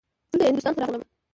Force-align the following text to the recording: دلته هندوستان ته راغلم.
دلته 0.31 0.45
هندوستان 0.49 0.73
ته 0.75 0.79
راغلم. 0.81 1.01